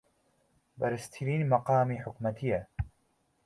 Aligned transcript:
بەرزترین 0.79 1.41
مەقامی 1.51 2.01
حکوومەتییە 2.05 2.61